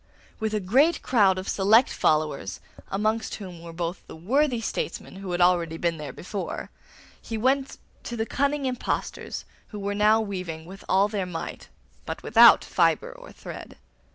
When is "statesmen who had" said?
4.59-5.41